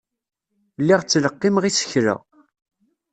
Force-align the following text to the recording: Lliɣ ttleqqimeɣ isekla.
Lliɣ 0.81 0.99
ttleqqimeɣ 1.01 1.63
isekla. 1.65 2.15